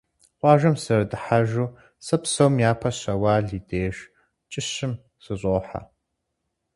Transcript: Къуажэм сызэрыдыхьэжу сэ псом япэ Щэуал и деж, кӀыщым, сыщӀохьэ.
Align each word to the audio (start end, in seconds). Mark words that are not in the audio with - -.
Къуажэм 0.39 0.75
сызэрыдыхьэжу 0.77 1.67
сэ 2.05 2.17
псом 2.21 2.53
япэ 2.71 2.89
Щэуал 2.99 3.45
и 3.57 3.59
деж, 3.67 3.95
кӀыщым, 4.51 4.93
сыщӀохьэ. 5.23 5.81